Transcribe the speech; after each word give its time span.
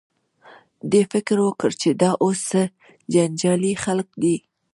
دې 0.91 1.01
فکر 1.11 1.37
وکړ 1.45 1.69
چې 1.81 1.89
دا 2.01 2.11
اوس 2.23 2.39
څه 2.51 2.61
جنجالي 3.13 3.73
خلک 3.83 4.09
دي. 4.21 4.35